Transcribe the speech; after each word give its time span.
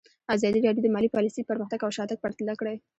ازادي 0.35 0.59
راډیو 0.65 0.83
د 0.83 0.87
مالي 0.95 1.09
پالیسي 1.15 1.41
پرمختګ 1.49 1.79
او 1.83 1.91
شاتګ 1.97 2.17
پرتله 2.23 2.53
کړی. 2.59 2.75